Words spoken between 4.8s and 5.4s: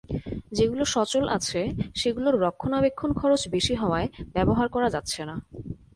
যাচ্ছে না।